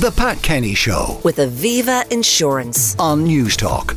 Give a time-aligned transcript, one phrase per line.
[0.00, 2.94] The Pat Kenny Show with Aviva Insurance.
[3.00, 3.96] on News Talk.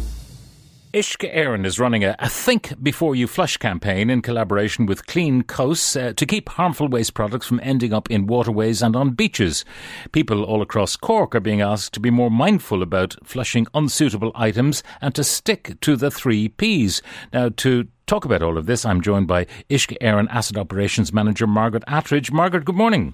[0.96, 5.44] Uisce Éireann is running a, a Think Before You Flush campaign in collaboration with Clean
[5.44, 9.64] Coasts uh, to keep harmful waste products from ending up in waterways and on beaches.
[10.12, 14.82] People all across Cork are being asked to be more mindful about flushing unsuitable items
[15.02, 17.04] and to stick to the three Ps.
[17.32, 21.46] Now, to talk about all of this, I'm joined by Uisce Éireann Asset Operations Manager
[21.46, 22.32] Margaret Attridge.
[22.32, 23.14] Margaret, good morning.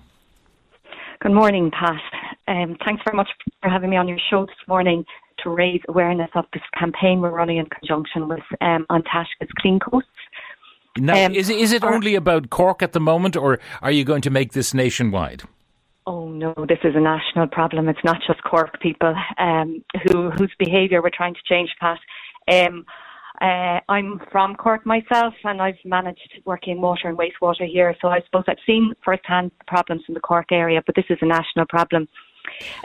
[1.19, 1.99] Good morning, Pat.
[2.47, 3.29] Um, thanks very much
[3.61, 5.03] for having me on your show this morning
[5.43, 9.79] to raise awareness of this campaign we're running in conjunction with um, An Taisce's Clean
[9.79, 10.09] Coasts.
[10.97, 14.03] Now, Um, is, it- is it only about Cork at the moment, or are you
[14.03, 15.43] going to make this nationwide?
[16.07, 17.89] Oh no, this is a national problem.
[17.89, 21.99] It's not just Cork people um, who whose behaviour we're trying to change, Pat.
[22.47, 22.85] Um,
[23.41, 27.93] uh, I'm from Cork myself, and I've managed working water and wastewater here.
[28.01, 31.17] So I suppose I've seen firsthand the problems in the Cork area, but this is
[31.21, 32.07] a national problem.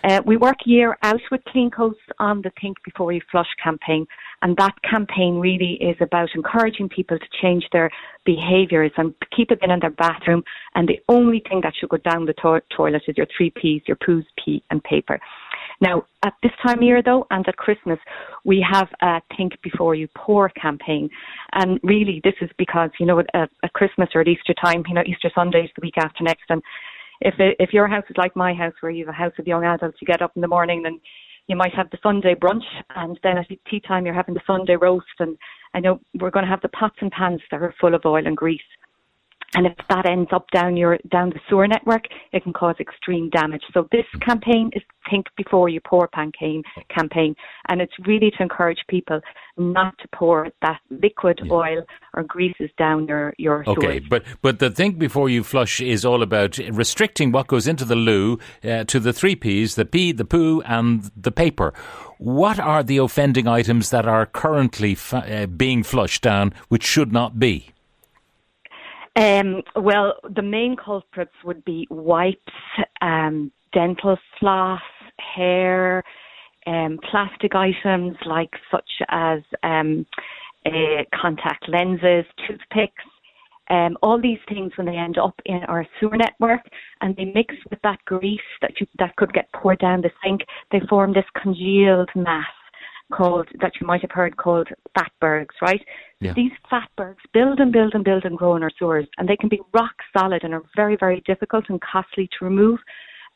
[0.04, 4.06] Uh, we work year out with Clean Coasts on the Think Before You Flush campaign,
[4.42, 7.90] and that campaign really is about encouraging people to change their
[8.24, 10.42] behaviours and keep it in their bathroom.
[10.74, 13.82] And the only thing that should go down the to- toilet is your three P's,
[13.86, 15.20] your poos, pee, and paper.
[15.80, 17.98] Now, at this time of year, though, and at Christmas,
[18.44, 21.10] we have a Think Before You Pour campaign.
[21.54, 24.94] And really, this is because, you know, at, at Christmas or at Easter time, you
[24.94, 26.62] know, Easter Sunday is the week after next, and
[27.24, 29.46] if it, if your house is like my house, where you have a house of
[29.46, 31.00] young adults, you get up in the morning and
[31.48, 32.62] you might have the Sunday brunch,
[32.96, 35.36] and then at tea time you're having the Sunday roast, and
[35.74, 38.26] I know we're going to have the pots and pans that are full of oil
[38.26, 38.60] and grease.
[39.54, 43.28] And if that ends up down your down the sewer network, it can cause extreme
[43.30, 43.62] damage.
[43.74, 47.34] So this campaign is Think Before You Pour campaign campaign,
[47.68, 49.20] and it's really to encourage people
[49.58, 51.82] not to pour that liquid oil
[52.14, 54.08] or greases down your your Okay, sewers.
[54.08, 57.96] but but the think before you flush is all about restricting what goes into the
[57.96, 61.74] loo uh, to the three P's: the pee, the poo, and the paper.
[62.18, 67.12] What are the offending items that are currently f- uh, being flushed down, which should
[67.12, 67.71] not be?
[69.16, 72.38] Um, well, the main culprits would be wipes,
[73.02, 74.80] um, dental floss,
[75.34, 76.02] hair,
[76.66, 80.06] um, plastic items like such as um,
[80.64, 83.04] uh, contact lenses, toothpicks.
[83.70, 86.60] Um, all these things, when they end up in our sewer network
[87.00, 90.42] and they mix with that grease that you, that could get poured down the sink,
[90.70, 92.46] they form this congealed mass
[93.12, 94.68] called that you might have heard called
[94.98, 95.80] fatbergs, right?
[96.20, 96.32] Yeah.
[96.34, 99.48] These fatbergs build and build and build and grow in our sewers, and they can
[99.48, 102.78] be rock solid and are very, very difficult and costly to remove.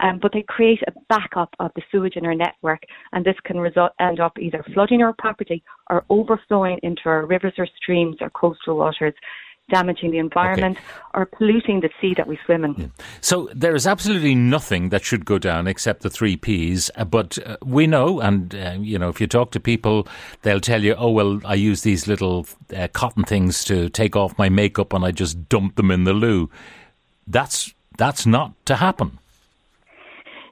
[0.00, 2.82] Um, but they create a backup of the sewage in our network,
[3.12, 7.54] and this can result end up either flooding our property or overflowing into our rivers
[7.56, 9.14] or streams or coastal waters,
[9.68, 10.78] damaging the environment
[11.14, 12.92] or polluting the sea that we swim in.
[13.20, 16.90] So there is absolutely nothing that should go down except the three P's.
[16.94, 20.06] Uh, but uh, we know, and uh, you know, if you talk to people,
[20.42, 24.38] they'll tell you, "Oh well, I use these little uh, cotton things to take off
[24.38, 26.48] my makeup, and I just dump them in the loo."
[27.26, 29.18] That's that's not to happen.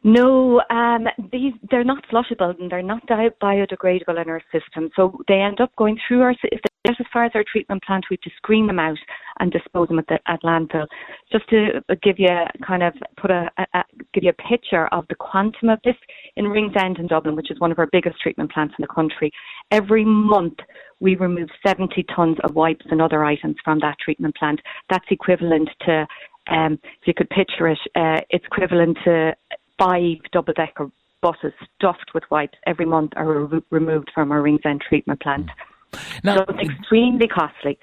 [0.06, 4.90] No, um, these they're not flushable and they're not biodegradable in our system.
[4.94, 6.32] So they end up going through our.
[6.32, 8.98] If they get as far as our treatment plant, we have to screen them out
[9.40, 10.86] and dispose them at the at landfill.
[11.32, 14.88] Just to give you a kind of put a, a, a give you a picture
[14.88, 15.96] of the quantum of this
[16.36, 19.32] in Ringsend in Dublin, which is one of our biggest treatment plants in the country.
[19.70, 20.58] Every month
[21.00, 24.60] we remove 70 tons of wipes and other items from that treatment plant.
[24.90, 26.06] That's equivalent to,
[26.50, 29.34] um, if you could picture it, uh, it's equivalent to
[29.78, 30.90] five double-decker
[31.22, 35.50] buses stuffed with wipes every month are re- removed from our Ringsend treatment plant.
[36.22, 37.78] Now, So it's extremely costly.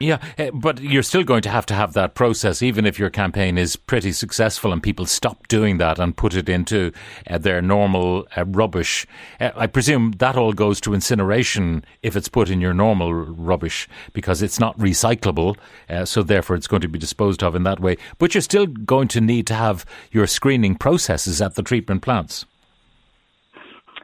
[0.00, 3.10] Yeah, uh, but you're still going to have to have that process, even if your
[3.10, 6.92] campaign is pretty successful and people stop doing that and put it into
[7.28, 9.06] uh, their normal uh, rubbish.
[9.40, 13.14] Uh, I presume that all goes to incineration if it's put in your normal r-
[13.14, 15.56] rubbish because it's not recyclable,
[16.04, 17.96] so therefore it's going to be disposed of in that way.
[18.18, 22.46] But you're still going to need to have your screening processes at the treatment plants.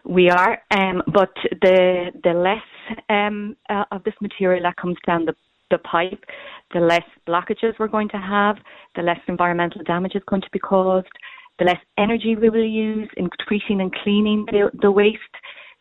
[0.04, 2.62] We are, um, but the the less
[3.08, 5.34] um, uh, of this material that comes down the
[5.70, 6.24] the pipe,
[6.74, 8.56] the less blockages we're going to have,
[8.96, 11.08] the less environmental damage is going to be caused,
[11.58, 15.18] the less energy we will use in treating and cleaning the, the waste.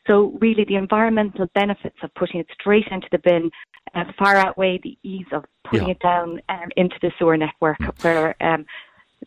[0.08, 3.52] So really, the environmental benefits of putting it straight into the bin
[3.96, 5.94] uh, far outweigh the ease of putting Yeah.
[5.94, 8.66] it down um, into the sewer network, where um,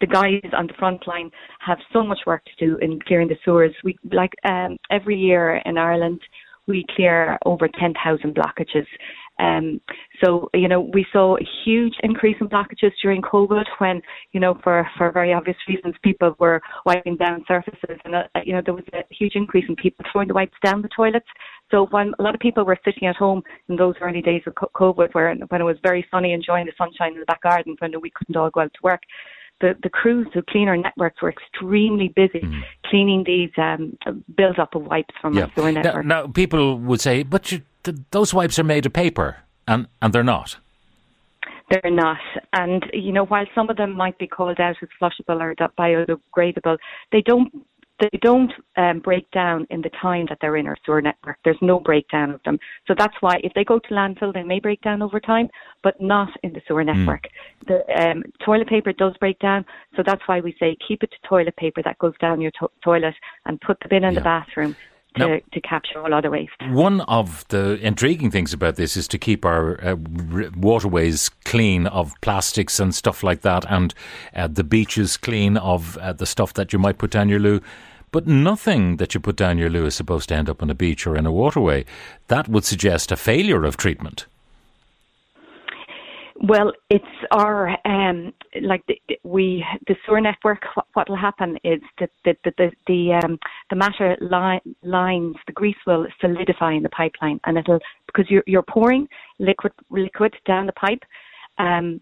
[0.01, 1.31] the guys on the front line
[1.61, 3.75] have so much work to do in clearing the sewers.
[3.85, 6.21] We like um, every year in Ireland,
[6.67, 8.87] we clear over 10,000 blockages
[9.39, 9.81] Um,
[10.23, 14.03] so, you know, we saw a huge increase in blockages during COVID when,
[14.33, 17.99] you know, for, for very obvious reasons, people were wiping down surfaces.
[18.05, 20.83] And, uh, you know, there was a huge increase in people throwing the wipes down
[20.83, 21.27] the toilets.
[21.71, 24.55] So when a lot of people were sitting at home in those early days of
[24.55, 27.93] COVID, where when it was very sunny, enjoying the sunshine in the back garden, when
[28.01, 29.01] we couldn't all go out to work,
[29.61, 32.61] the, the crews who clean our networks were extremely busy mm.
[32.87, 33.97] cleaning these um,
[34.37, 35.47] build up of wipes from yeah.
[35.57, 36.05] our network.
[36.05, 39.87] Now, now, people would say, but you, th- those wipes are made of paper, and,
[40.01, 40.57] and they're not.
[41.71, 42.19] They're not.
[42.53, 46.77] And, you know, while some of them might be called out as flushable or biodegradable,
[47.13, 47.53] they don't
[48.03, 51.39] they don't um, break down in the time that they're in our sewer network.
[51.45, 52.59] There's no breakdown of them.
[52.89, 55.49] So that's why if they go to landfill, they may break down over time,
[55.85, 56.89] but not in the sewer hmm.
[56.89, 57.29] network.
[57.65, 57.69] Mm.
[57.69, 59.65] The um, toilet paper does break down,
[59.95, 62.71] so that's why we say keep it to toilet paper that goes down your to-
[62.83, 63.15] toilet
[63.47, 64.21] and put the bin in yeah.
[64.21, 64.75] the bathroom.
[65.17, 66.53] To, now, to, capture all other waste.
[66.71, 69.97] One of the intriguing things about this is to keep our uh,
[70.57, 73.93] waterways clean of plastics and stuff like that, and
[74.35, 77.61] uh, the beaches clean of uh, the stuff that you might put down your loo.
[78.11, 80.75] But nothing that you put down your loo is supposed to end up on a
[80.75, 81.85] beach or in a waterway.
[82.29, 84.27] That would suggest a failure of treatment.
[86.43, 90.63] Well, it's our um, like the, we the sewer network.
[90.95, 93.39] What will happen is that the the the the, um,
[93.71, 98.43] the matter li- lines, the grease will solidify in the pipeline, and it'll because you're
[98.49, 99.07] you're pouring
[99.39, 101.03] liquid liquid down the pipe.
[101.59, 102.01] Um,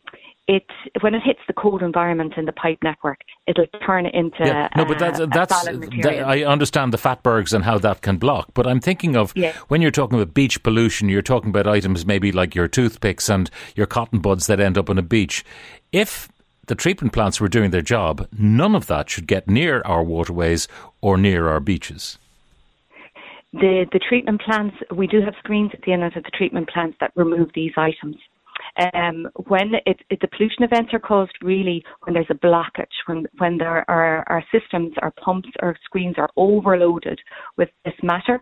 [0.51, 0.67] it
[1.01, 4.69] when it hits the cold environment in the pipe network, it'll turn it into yeah.
[4.77, 8.49] no, but that's, that's that, I understand the fatbergs and how that can block.
[8.53, 9.53] But I'm thinking of yeah.
[9.69, 13.49] when you're talking about beach pollution, you're talking about items maybe like your toothpicks and
[13.77, 15.45] your cotton buds that end up on a beach.
[15.93, 16.29] If
[16.67, 20.67] the treatment plants were doing their job, none of that should get near our waterways
[21.01, 22.19] or near our beaches.
[23.53, 26.97] The the treatment plants we do have screens at the end of the treatment plants
[27.01, 28.17] that remove these items.
[28.95, 33.27] Um, when it, it, the pollution events are caused really when there's a blockage, when
[33.39, 37.21] when there are our systems, our pumps, our screens are overloaded
[37.59, 38.41] with this matter,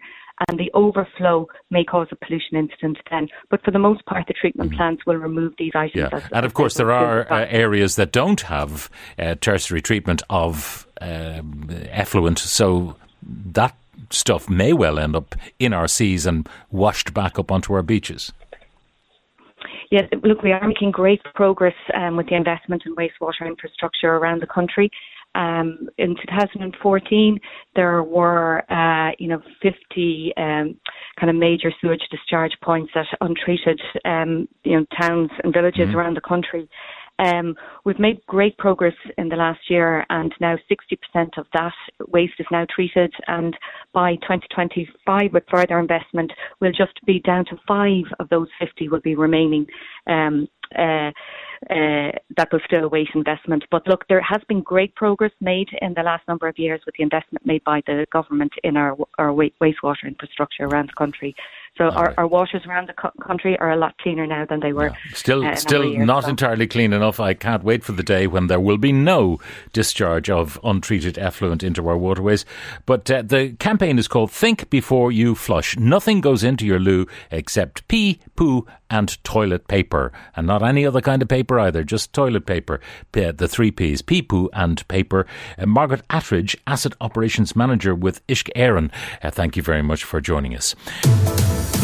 [0.48, 3.28] and the overflow may cause a pollution incident then.
[3.50, 4.76] But for the most part, the treatment mm-hmm.
[4.76, 6.10] plants will remove these items.
[6.12, 6.28] Yeah.
[6.32, 11.68] And of course, there are uh, areas that don't have uh, tertiary treatment of um,
[11.90, 13.74] effluent, so that
[14.10, 18.32] stuff may well end up in our seas and washed back up onto our beaches.
[19.90, 24.42] Yes, look, we are making great progress um, with the investment in wastewater infrastructure around
[24.42, 24.90] the country.
[25.34, 27.38] Um, in 2014,
[27.76, 30.76] there were, uh, you know, 50 um,
[31.18, 35.96] kind of major sewage discharge points at untreated, um, you know, towns and villages mm-hmm.
[35.96, 36.68] around the country.
[37.18, 37.54] Um,
[37.84, 41.72] we've made great progress in the last year, and now 60% of that
[42.08, 43.12] waste is now treated.
[43.26, 43.56] And
[43.92, 49.00] by 2025, with further investment, we'll just be down to five of those 50 will
[49.00, 49.66] be remaining.
[50.06, 51.10] Um, uh,
[51.70, 53.64] uh, that will still await investment.
[53.70, 56.94] But look, there has been great progress made in the last number of years with
[56.96, 61.34] the investment made by the government in our, our wastewater infrastructure around the country.
[61.78, 64.72] So our, our, waters around the co- country are a lot cleaner now than they
[64.72, 64.88] were.
[64.88, 65.14] Yeah.
[65.14, 66.30] Still, uh, still not ago.
[66.30, 67.20] entirely clean enough.
[67.20, 69.38] I can't wait for the day when there will be no
[69.72, 72.44] discharge of untreated effluent into our waterways.
[72.84, 77.06] But uh, the campaign is called "Think Before You Flush." Nothing goes into your loo
[77.30, 82.12] except pee, poo, and toilet paper, and not any other kind of paper either, just
[82.12, 82.80] toilet paper.
[83.12, 85.26] The three P's, pee, poo, and paper.
[85.56, 88.90] Uh, Margaret Attridge, Asset Operations Manager with Uisce Éireann.
[89.22, 90.74] Uh, thank you very much for joining us.